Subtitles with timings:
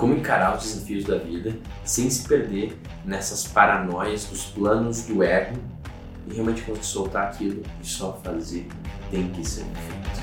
[0.00, 5.58] como encarar os desafios da vida sem se perder nessas paranoias dos planos do ego
[6.26, 8.66] e realmente conseguir soltar aquilo e só fazer
[9.10, 10.20] tem que ser feito.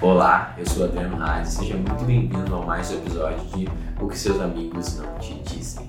[0.00, 3.68] Olá, eu sou Adriano Hades, seja muito bem-vindo a mais um episódio de
[4.00, 5.88] O que seus amigos não te dizem.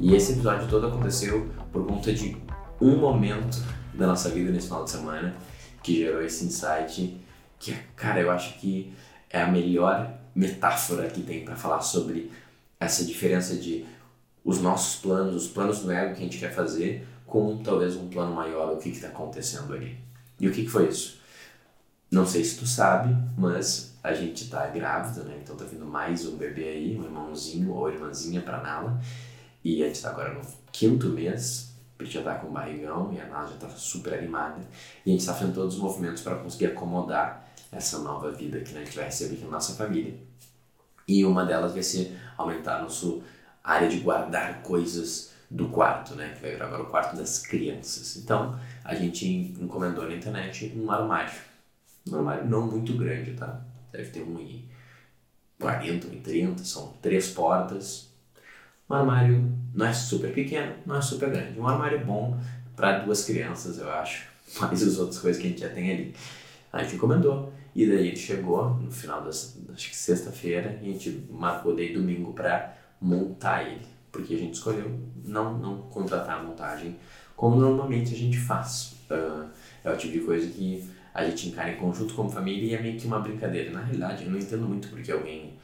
[0.00, 2.36] E esse episódio todo aconteceu por conta de
[2.80, 3.62] um momento
[3.92, 5.34] da nossa vida nesse final de semana
[5.82, 7.20] que gerou esse insight
[7.58, 8.92] que, cara, eu acho que
[9.30, 12.30] é a melhor metáfora que tem para falar sobre
[12.78, 13.86] essa diferença de
[14.44, 18.08] os nossos planos, os planos do ego que a gente quer fazer com talvez um
[18.08, 19.98] plano maior, o que está acontecendo ali.
[20.38, 21.18] E o que, que foi isso?
[22.10, 25.38] Não sei se tu sabe, mas a gente tá grávida, né?
[25.42, 29.00] Então tá vindo mais um bebê aí, um irmãozinho ou irmãzinha pra Nala.
[29.64, 31.73] E a gente tá agora no quinto mês,
[32.04, 34.60] gente já tá com barrigão e a Nala já tá super animada.
[35.04, 38.72] E a gente tá fazendo todos os movimentos para conseguir acomodar essa nova vida que
[38.72, 40.14] né, a gente vai receber aqui na nossa família.
[41.06, 43.20] E uma delas vai ser aumentar a nossa
[43.62, 46.34] área de guardar coisas do quarto, né?
[46.34, 48.16] Que vai agora o quarto das crianças.
[48.16, 49.26] Então, a gente
[49.60, 51.32] encomendou na internet um armário.
[52.08, 53.60] Um armário não muito grande, tá?
[53.92, 54.62] Deve ter 1,40,
[55.60, 58.13] 1,30, são três portas.
[58.88, 61.58] Um armário não é super pequeno, não é super grande.
[61.58, 62.38] Um armário bom
[62.76, 64.26] para duas crianças, eu acho.
[64.60, 66.14] Mais as outras coisas que a gente já tem ali.
[66.72, 67.52] A gente encomendou.
[67.74, 69.58] E daí ele chegou no final da acho
[69.90, 73.86] que sexta-feira e a gente marcou daí domingo para montar ele.
[74.12, 76.96] Porque a gente escolheu não, não contratar a montagem
[77.36, 78.94] como normalmente a gente faz.
[79.10, 79.48] Uh,
[79.82, 82.80] é o tipo de coisa que a gente encara em conjunto como família e é
[82.80, 83.70] meio que uma brincadeira.
[83.70, 85.54] Na realidade, eu não entendo muito porque alguém.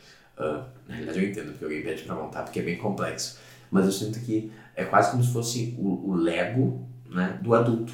[0.41, 3.39] Uh, na realidade, eu entendo porque alguém pede para montar, porque é bem complexo.
[3.71, 7.93] Mas eu sinto que é quase como se fosse o, o Lego né, do adulto.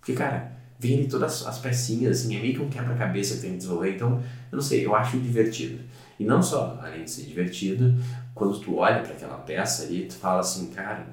[0.00, 3.50] Porque, cara, vem ali todas as pecinhas, assim, é meio que um quebra-cabeça que tem
[3.52, 3.96] que desenvolver.
[3.96, 5.82] Então, eu não sei, eu acho divertido.
[6.18, 7.94] E não só, além de ser divertido,
[8.34, 11.06] quando tu olha para aquela peça ali, tu fala assim, cara,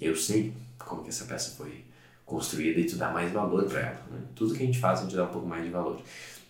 [0.00, 1.84] eu sei como que essa peça foi
[2.24, 4.02] construída e tu dá mais valor para ela.
[4.10, 4.20] Né?
[4.34, 6.00] Tudo que a gente faz, a gente dá um pouco mais de valor.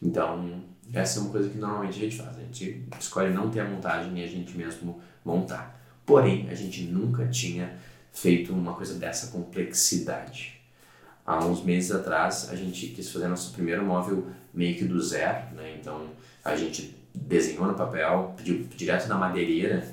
[0.02, 0.62] Então,
[0.92, 2.36] essa é uma coisa que normalmente a gente faz.
[2.36, 5.78] A gente escolhe não ter a montagem e a gente mesmo montar.
[6.06, 7.76] Porém, a gente nunca tinha
[8.12, 10.58] feito uma coisa dessa complexidade
[11.28, 15.54] há uns meses atrás a gente quis fazer nosso primeiro móvel meio que do zero,
[15.54, 15.76] né?
[15.78, 16.06] Então
[16.42, 19.86] a gente desenhou no papel, pediu direto na madeireira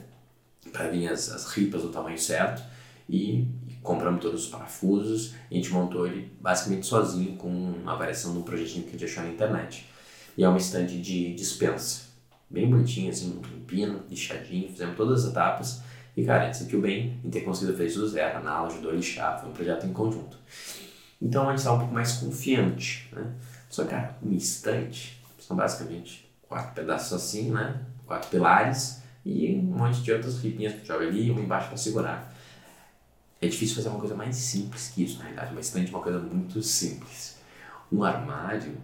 [0.72, 2.64] para vir as, as ripas do tamanho certo
[3.10, 3.46] e,
[3.84, 8.42] compramos todos os parafusos a gente montou ele basicamente sozinho com uma variação de um
[8.42, 9.86] projetinho que a gente achou na internet.
[10.38, 12.04] E é uma estante de dispensa,
[12.50, 15.82] bem bonitinho, assim, um pino, lixadinho, fizemos todas as etapas
[16.18, 18.68] e cara, a gente sentiu bem em ter conseguido fazer isso do zero, a Nala
[18.68, 20.38] ajudou a lixar, foi um projeto em conjunto.
[21.22, 23.34] Então a gente está um pouco mais confiante, né?
[23.70, 27.82] Só que, cara, uma estante são basicamente quatro pedaços assim, né?
[28.06, 32.34] Quatro pilares e um monte de outras ripinhas que joga ali uma embaixo para segurar.
[33.42, 35.52] É difícil fazer uma coisa mais simples que isso, na realidade.
[35.52, 37.38] Uma estante é uma coisa muito simples.
[37.92, 38.78] Um armário,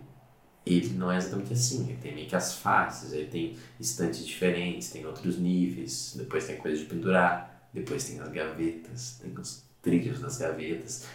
[0.66, 1.90] ele não é exatamente assim.
[1.90, 6.58] Ele tem meio que as faces, ele tem estantes diferentes, tem outros níveis, depois tem
[6.58, 11.06] coisa de pendurar, depois tem as gavetas, tem os trilhos das gavetas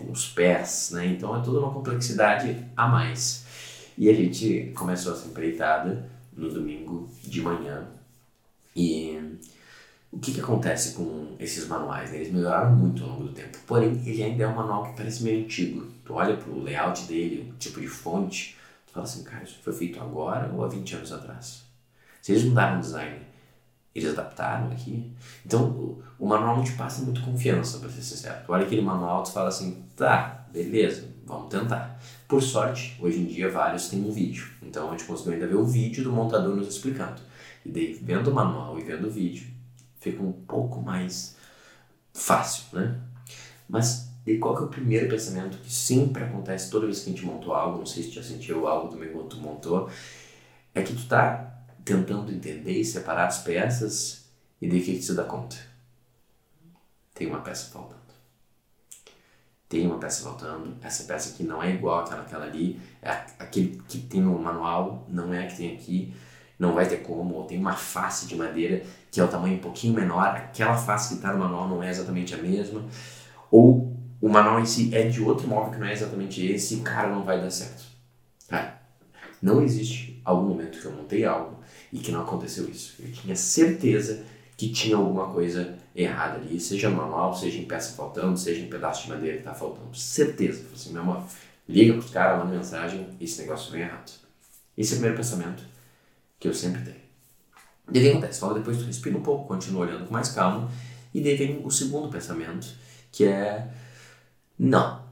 [0.00, 1.06] tem os pés, né?
[1.06, 3.44] Então é toda uma complexidade a mais.
[3.96, 7.86] E a gente começou essa empreitada no domingo de manhã.
[8.74, 9.20] E
[10.10, 12.10] o que, que acontece com esses manuais?
[12.10, 12.18] Né?
[12.18, 13.58] Eles melhoraram muito ao longo do tempo.
[13.66, 15.86] Porém, ele ainda é um manual que parece meio antigo.
[16.04, 18.56] Tu olha pro layout dele, o tipo de fonte,
[18.92, 21.64] fala assim, cara, isso foi feito agora ou há 20 anos atrás?
[22.20, 23.30] Se eles mudaram o design
[23.94, 25.12] eles adaptaram aqui.
[25.44, 28.44] Então, o, o, manual não te passa muito confiança, para ser sincero.
[28.44, 32.00] Tu olha aquele manual e fala assim, tá, beleza, vamos tentar.
[32.28, 34.48] Por sorte, hoje em dia vários têm um vídeo.
[34.62, 37.20] Então, a gente conseguiu ainda ver o vídeo do montador nos explicando.
[37.64, 39.48] E daí, vendo o manual e vendo o vídeo,
[39.98, 41.36] fica um pouco mais
[42.14, 42.96] fácil, né?
[43.68, 47.12] Mas e qual que é o primeiro pensamento que sempre acontece toda vez que a
[47.12, 49.90] gente montou algo, não sei se tu já sentiu algo também quando tu montou,
[50.74, 55.14] é que tu tá tentando entender e separar as peças e de que, que se
[55.14, 55.56] dá conta?
[57.14, 58.00] Tem uma peça faltando.
[59.68, 60.76] Tem uma peça faltando.
[60.82, 62.80] Essa peça aqui não é igual àquela, àquela ali.
[63.02, 66.14] É aquele que tem no manual, não é a que tem aqui.
[66.58, 67.34] Não vai ter como.
[67.34, 70.28] Ou tem uma face de madeira que é o tamanho um pouquinho menor.
[70.28, 72.84] Aquela face que está no manual não é exatamente a mesma.
[73.50, 73.79] Ou
[74.20, 76.78] o manual em si é de outro móvel que não é exatamente esse.
[76.80, 77.84] Cara, não vai dar certo.
[78.48, 78.80] Cara,
[79.40, 81.58] não existe algum momento que eu montei algo
[81.92, 82.96] e que não aconteceu isso.
[83.00, 84.24] Eu tinha certeza
[84.56, 88.68] que tinha alguma coisa errada ali, seja no manual, seja em peça faltando, seja em
[88.68, 89.96] pedaço de madeira que tá faltando.
[89.96, 90.62] Certeza.
[90.64, 91.24] Falei assim, meu amor,
[91.66, 94.12] liga pros caras, manda mensagem, esse negócio vem errado.
[94.76, 95.62] Esse é o primeiro pensamento
[96.38, 97.00] que eu sempre tenho.
[97.92, 98.42] E que acontece?
[98.42, 100.70] Logo depois tu respira um pouco, continua olhando com mais calma,
[101.12, 102.68] e daí vem o segundo pensamento,
[103.10, 103.68] que é:
[104.62, 105.02] não,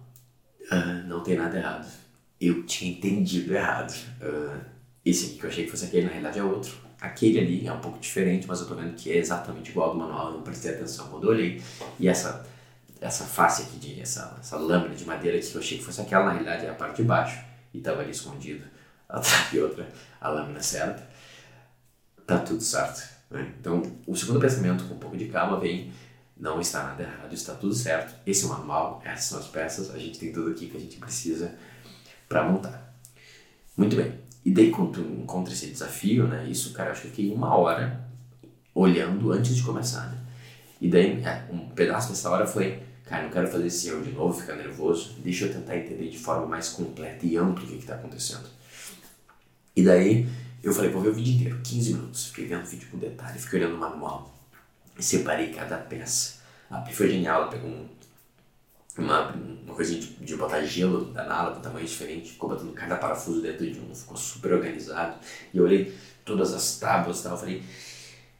[0.70, 1.90] uh, não tem nada errado.
[2.38, 3.94] Eu tinha entendido errado.
[4.20, 4.60] Uh,
[5.02, 6.76] esse aqui que eu achei que fosse aquele, na realidade é outro.
[7.00, 9.94] Aquele ali é um pouco diferente, mas eu tô vendo que é exatamente igual ao
[9.94, 11.62] do manual, eu não prestei atenção quando olhei.
[11.98, 12.46] E essa,
[13.00, 16.26] essa face aqui, de, essa, essa lâmina de madeira que eu achei que fosse aquela,
[16.26, 17.42] na realidade é a parte de baixo,
[17.72, 18.66] e estava ali escondido
[19.08, 19.88] atrás de outra,
[20.20, 21.08] a lâmina certa.
[22.26, 23.02] Tá tudo certo.
[23.30, 23.54] Né?
[23.58, 25.90] Então, o segundo pensamento, com um pouco de calma, vem:
[26.38, 28.14] não está nada errado, está tudo certo.
[28.26, 30.80] Esse é o manual, essas são as peças, a gente tem tudo aqui que a
[30.80, 31.54] gente precisa
[32.28, 32.94] para montar.
[33.76, 34.14] Muito bem.
[34.44, 36.48] E daí, quando tu encontra esse desafio, né?
[36.48, 38.08] Isso, cara, acho que eu fiquei uma hora
[38.74, 40.18] olhando antes de começar, né?
[40.80, 44.12] E daí, é, um pedaço dessa hora foi, cara, não quero fazer esse erro de
[44.12, 47.74] novo, ficar nervoso, deixa eu tentar entender de forma mais completa e ampla o que
[47.74, 48.48] está acontecendo.
[49.74, 50.28] E daí,
[50.62, 52.26] eu falei, vou ver o vídeo inteiro, 15 minutos.
[52.26, 54.37] Fiquei vendo o vídeo com detalhe, fiquei olhando o manual,
[54.98, 56.38] separei cada peça.
[56.70, 57.88] A Pi foi genial, ela pegou um
[58.98, 62.96] uma, uma coisinha de, de botar gelo da nala com tamanho diferente, ficou botando cada
[62.96, 65.16] parafuso dentro de um, ficou super organizado.
[65.54, 67.62] E eu olhei todas as tábuas e tal, falei,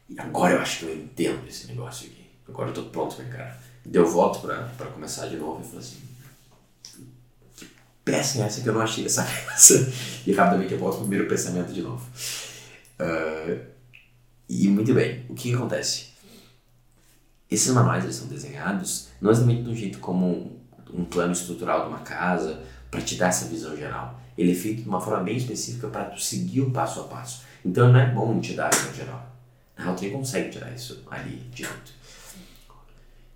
[0.09, 2.27] e agora eu acho que eu entendo esse negócio aqui.
[2.49, 3.63] Agora eu tô pronto pra encarar.
[3.85, 6.03] Deu volta pra, pra começar de novo e falei assim,
[7.57, 7.69] que
[8.05, 9.93] peça é essa que eu não achei essa peça?
[10.27, 12.05] E rapidamente eu volto pro primeiro pensamento de novo.
[13.01, 13.65] Uh,
[14.49, 16.09] e muito bem, o que acontece?
[17.51, 20.61] Esses manuais eles são desenhados não exatamente de um jeito como
[20.93, 24.21] um, plano estrutural de uma casa para te dar essa visão geral.
[24.37, 27.43] Ele é feito de uma forma bem específica para tu seguir o passo a passo.
[27.65, 29.27] Então não é bom te dar a visão geral.
[29.77, 31.93] Na real, tu nem consegue tirar isso ali direito.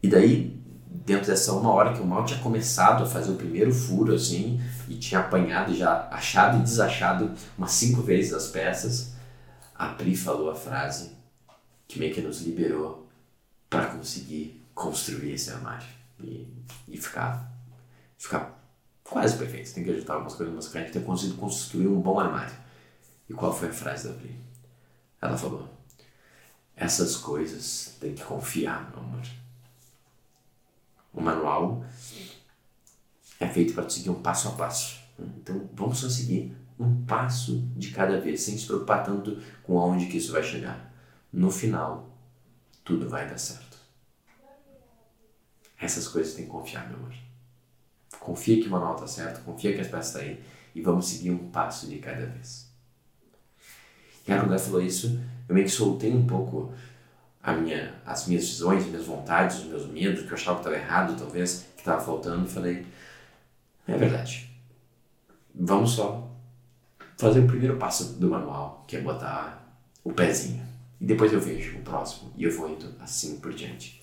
[0.03, 3.73] E daí, dentro dessa uma hora que eu mal tinha começado a fazer o primeiro
[3.73, 9.13] furo, assim, e tinha apanhado já, achado e desachado umas cinco vezes as peças,
[9.75, 11.13] a Pri falou a frase
[11.89, 13.02] que meio que nos liberou
[13.73, 15.89] para conseguir construir esse armário
[16.21, 16.47] e,
[16.87, 17.51] e ficar,
[18.19, 18.63] ficar
[19.03, 19.73] quase perfeito.
[19.73, 22.55] Tem que ajustar algumas coisas, mas a gente tem conseguido construir um bom armário.
[23.29, 24.39] E qual foi a frase da Pri?
[25.21, 25.69] Ela falou:
[26.77, 29.23] Essas coisas tem que confiar, meu amor.
[31.15, 31.85] O manual
[33.41, 35.01] é feito para seguir um passo a passo.
[35.19, 40.07] Então vamos só seguir um passo de cada vez, sem se preocupar tanto com aonde
[40.07, 40.93] que isso vai chegar.
[41.33, 42.12] No final,
[42.85, 43.79] tudo vai dar certo.
[45.81, 47.13] Essas coisas tem que confiar, meu amor.
[48.21, 50.45] Confia que o manual está certo, confia que as peças estão tá aí
[50.75, 52.71] e vamos seguir um passo de cada vez.
[54.23, 56.73] E quando ela falou isso, eu meio que soltei um pouco
[57.43, 60.69] a minha, as minhas visões, as minhas vontades, os meus medos, que eu achava que
[60.69, 62.87] estava errado, talvez, que estava faltando, e falei,
[63.89, 64.49] é verdade.
[65.53, 66.31] Vamos só
[67.19, 70.72] fazer o primeiro passo do manual, que é botar o pezinho.
[71.03, 74.01] E depois eu vejo o próximo e eu vou indo assim por diante.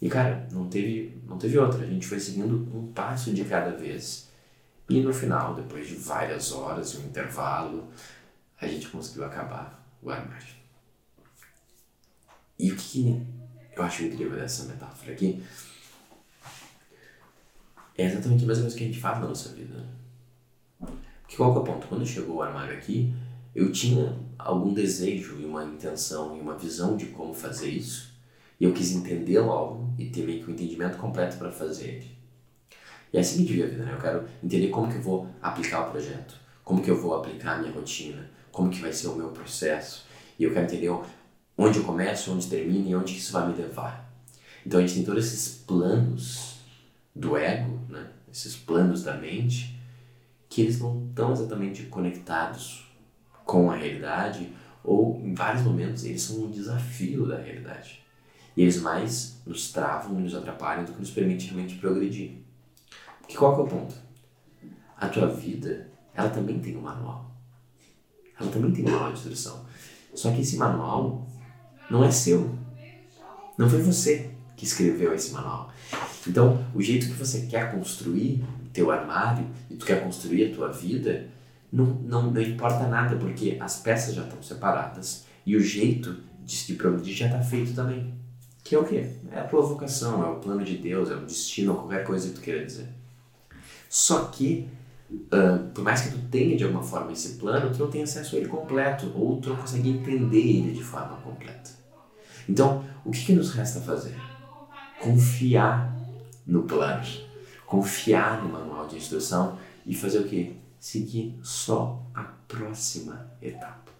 [0.00, 1.84] E cara, não teve, não teve outra.
[1.84, 4.30] A gente foi seguindo um passo de cada vez.
[4.88, 7.90] E no final, depois de várias horas e um intervalo,
[8.58, 10.54] a gente conseguiu acabar o armário.
[12.58, 13.22] E o que
[13.76, 15.44] eu acho incrível dessa metáfora aqui
[17.98, 19.86] é exatamente mesma coisa que a gente faz na nossa vida.
[21.20, 21.86] Porque qual que é o ponto?
[21.86, 23.14] Quando chegou o armário aqui,
[23.54, 28.10] eu tinha algum desejo e uma intenção e uma visão de como fazer isso.
[28.58, 32.18] E eu quis entender logo e ter meio que um entendimento completo para fazer ele.
[33.12, 33.92] E assim que devia a vida, né?
[33.92, 37.56] Eu quero entender como que eu vou aplicar o projeto, como que eu vou aplicar
[37.56, 40.06] a minha rotina, como que vai ser o meu processo.
[40.38, 40.90] E eu quero entender
[41.58, 44.08] onde eu começo, onde termina e onde isso vai me levar.
[44.64, 46.60] Então a gente tem todos esses planos
[47.14, 48.10] do ego, né?
[48.32, 49.76] Esses planos da mente,
[50.48, 52.89] que eles não estão exatamente conectados
[53.50, 54.48] com a realidade,
[54.84, 58.00] ou em vários momentos eles são um desafio da realidade.
[58.56, 62.36] E eles mais nos travam e nos atrapalham do que nos permitem realmente progredir.
[63.36, 63.94] Qual que é o ponto?
[64.96, 67.28] A tua vida, ela também tem um manual.
[68.38, 69.66] Ela também tem um manual de instrução.
[70.14, 71.26] Só que esse manual
[71.90, 72.54] não é seu.
[73.58, 75.72] Não foi você que escreveu esse manual.
[76.24, 80.54] Então, o jeito que você quer construir o teu armário e tu quer construir a
[80.54, 81.28] tua vida,
[81.72, 86.66] não, não, não importa nada, porque as peças já estão separadas e o jeito de,
[86.66, 88.14] de progredir já está feito também.
[88.62, 89.10] Que é o quê?
[89.32, 92.34] É a tua vocação, é o plano de Deus, é o destino, qualquer coisa que
[92.34, 92.88] tu queira dizer.
[93.88, 94.68] Só que,
[95.10, 98.36] uh, por mais que tu tenha de alguma forma esse plano, tu não tem acesso
[98.36, 101.70] a ele completo, ou tu não consegue entender ele de forma completa.
[102.48, 104.14] Então, o que, que nos resta fazer?
[105.00, 105.96] Confiar
[106.46, 107.04] no plano,
[107.66, 110.59] confiar no manual de instrução e fazer o que?
[110.80, 113.92] Seguir só a próxima etapa.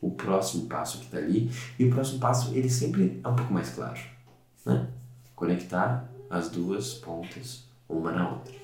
[0.00, 1.50] O próximo passo que está ali.
[1.78, 4.00] E o próximo passo, ele sempre é um pouco mais claro.
[4.64, 4.88] Né?
[5.36, 8.54] Conectar as duas pontas uma na outra.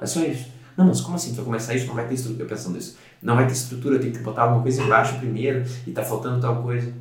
[0.00, 0.50] É só isso.
[0.76, 1.34] Não, mas como assim?
[1.34, 2.44] Vai começar isso, não vai ter estrutura.
[2.44, 2.96] Eu pensando nisso.
[3.20, 6.62] Não vai ter estrutura, tenho que botar alguma coisa embaixo primeiro e tá faltando tal
[6.62, 6.92] coisa.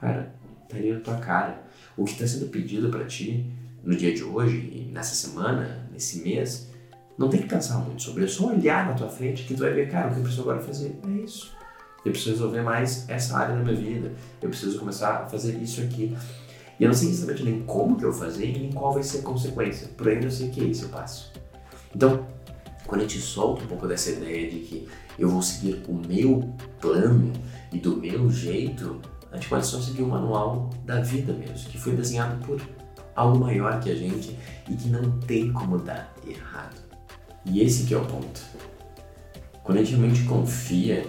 [0.00, 0.34] Cara,
[0.68, 1.62] tá na tua cara.
[1.96, 3.50] O que está sendo pedido para ti
[3.82, 6.68] no dia de hoje, nessa semana, nesse mês,
[7.18, 8.42] não tem que pensar muito sobre isso.
[8.42, 10.42] É só olhar na tua frente que tu vai ver, cara, o que eu preciso
[10.42, 11.52] agora fazer é isso.
[12.04, 14.12] Eu preciso resolver mais essa área da minha vida.
[14.40, 16.16] Eu preciso começar a fazer isso aqui.
[16.80, 19.02] E eu não sei exatamente nem como que eu vou fazer e nem qual vai
[19.02, 19.88] ser a consequência.
[19.96, 21.32] Porém, eu sei que é esse o passo.
[21.94, 22.26] Então,
[22.86, 24.88] quando a gente solta um pouco dessa ideia de que
[25.18, 27.32] eu vou seguir o meu plano
[27.70, 29.00] e do meu jeito,
[29.30, 32.60] a gente pode só seguir o manual da vida mesmo, que foi desenhado por
[33.14, 34.36] algo maior que a gente
[34.68, 36.91] e que não tem como dar errado.
[37.44, 38.40] E esse que é o ponto.
[39.62, 41.06] Quando a gente realmente confia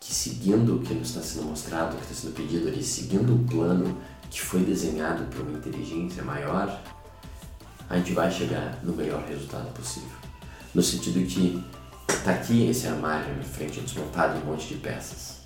[0.00, 3.34] que seguindo o que nos está sendo mostrado, o que está sendo pedido ali, seguindo
[3.34, 3.96] o plano
[4.30, 6.80] que foi desenhado por uma inteligência maior,
[7.88, 10.16] a gente vai chegar no melhor resultado possível.
[10.74, 11.62] No sentido que
[12.08, 15.38] está aqui esse armário na frente desmontado em um monte de peças.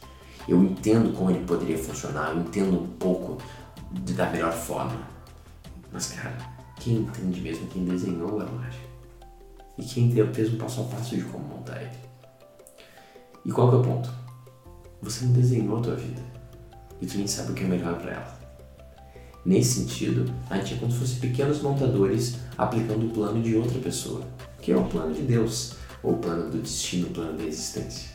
[0.48, 3.38] Eu entendo como ele poderia funcionar, eu entendo um pouco
[3.92, 5.00] de, da melhor forma.
[5.92, 6.36] Mas, cara,
[6.80, 8.91] quem entende mesmo quem desenhou o armário?
[9.78, 11.90] E quem fez um passo a passo de como montar ele?
[13.44, 14.10] E qual que é o ponto?
[15.00, 16.20] Você não desenhou a tua vida.
[17.00, 18.42] E tu nem sabe o que é melhor para ela.
[19.44, 23.78] Nesse sentido, a gente é como se fosse pequenos montadores aplicando o plano de outra
[23.80, 24.22] pessoa,
[24.60, 28.10] que é o plano de Deus, ou o plano do destino, o plano da existência.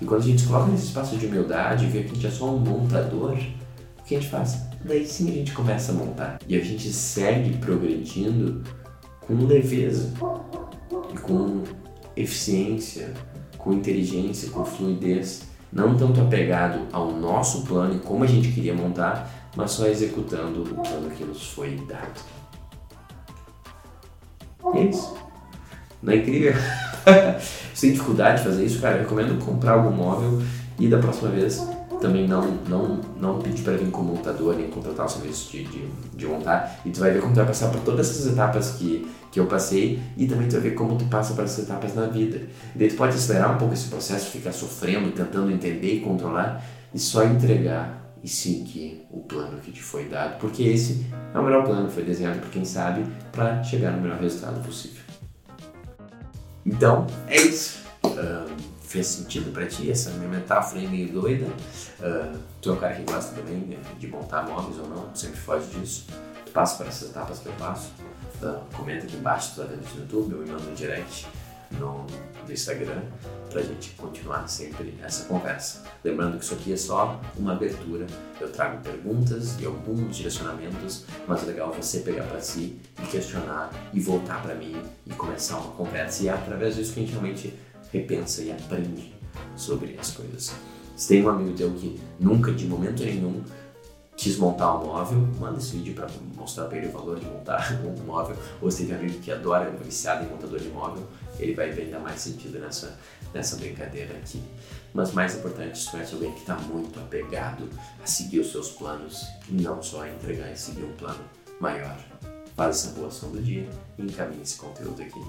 [0.00, 2.52] E quando a gente coloca nesse espaço de humildade, vê que a gente é só
[2.52, 4.58] um montador, o que a gente faz?
[4.84, 6.38] Daí sim a gente começa a montar.
[6.48, 8.62] E a gente segue progredindo
[9.28, 10.14] com leveza
[11.14, 11.62] e com
[12.16, 13.12] eficiência,
[13.58, 18.74] com inteligência, com fluidez, não tanto apegado ao nosso plano e como a gente queria
[18.74, 22.20] montar, mas só executando o plano que nos foi dado.
[24.74, 25.14] E é isso.
[26.02, 26.54] Não é incrível?
[27.74, 30.42] Se tem dificuldade de fazer isso, cara, eu recomendo comprar algum móvel
[30.78, 31.62] e da próxima vez
[32.00, 35.86] também não, não, não pedir para vir com montador nem contratar o serviço de, de,
[36.14, 39.10] de, montar e tu vai ver como tu vai passar por todas essas etapas que,
[39.30, 42.06] que eu passei e também tu vai ver como tu passa por essas etapas na
[42.06, 42.40] vida.
[42.74, 46.64] E daí tu pode acelerar um pouco esse processo, ficar sofrendo, tentando entender e controlar
[46.94, 51.42] e só entregar e seguir o plano que te foi dado, porque esse é o
[51.42, 55.02] melhor plano, foi desenhado por quem sabe para chegar no melhor resultado possível.
[56.66, 57.82] Então, é isso.
[58.04, 58.47] Uh,
[58.88, 61.46] fez sentido para ti essa minha metáfora aí meio doida?
[62.00, 65.66] Uh, tu é um cara que gosta também de montar móveis ou não, sempre foge
[65.78, 66.06] disso.
[66.46, 67.92] Tu passa por essas etapas que eu passo.
[68.42, 71.26] Uh, comenta aqui embaixo, tu tá vendo no YouTube, ou me manda um direct
[71.72, 72.06] no,
[72.46, 73.02] no Instagram
[73.50, 75.82] para a gente continuar sempre essa conversa.
[76.02, 78.06] Lembrando que isso aqui é só uma abertura,
[78.40, 83.70] eu trago perguntas e alguns direcionamentos, mas é legal você pegar para si e questionar
[83.92, 86.22] e voltar para mim e começar uma conversa.
[86.22, 87.54] E é através disso que a gente realmente
[87.92, 89.14] repensa e aprende
[89.56, 90.52] sobre as coisas.
[90.96, 93.42] Se tem um amigo teu que nunca, de momento nenhum,
[94.16, 97.72] quis montar um móvel, manda esse vídeo para mostrar para ele o valor de montar
[97.86, 98.36] um móvel.
[98.60, 101.06] Ou se tem um amigo que adora, é viciado em montador de móvel,
[101.38, 102.98] ele vai ver ainda mais sentido nessa,
[103.32, 104.42] nessa brincadeira aqui.
[104.92, 107.68] Mas mais importante, se conhece alguém que está muito apegado
[108.02, 111.24] a seguir os seus planos e não só a entregar e seguir um plano
[111.60, 111.96] maior.
[112.56, 115.24] Faz essa boa ação do dia e encaminhe esse conteúdo aqui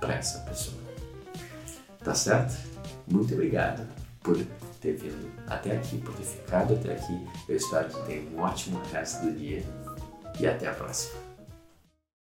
[0.00, 0.83] para essa pessoa.
[2.04, 2.54] Tá certo?
[3.08, 3.88] Muito obrigado
[4.22, 4.36] por
[4.80, 7.26] ter vindo até aqui, por ter ficado até aqui.
[7.48, 9.64] Eu espero que tenha um ótimo resto do dia
[10.38, 11.23] e até a próxima.